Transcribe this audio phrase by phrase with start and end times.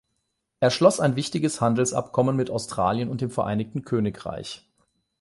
[0.61, 4.67] Er schloss ein wichtiges Handelsabkommen mit Australien und dem Vereinigten Königreich.